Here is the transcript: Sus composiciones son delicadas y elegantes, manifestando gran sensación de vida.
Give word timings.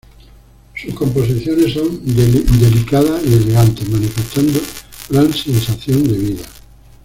Sus 0.75 0.95
composiciones 0.95 1.75
son 1.75 1.99
delicadas 2.03 3.21
y 3.23 3.35
elegantes, 3.35 3.87
manifestando 3.87 4.59
gran 5.11 5.31
sensación 5.31 6.05
de 6.05 6.17
vida. 6.17 6.43